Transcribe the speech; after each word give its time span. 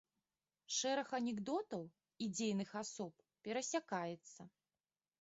Шэраг 0.77 1.09
анекдотаў 1.17 1.83
і 1.91 2.25
дзейных 2.39 2.75
асоб 2.85 3.13
перасякаецца. 3.49 4.53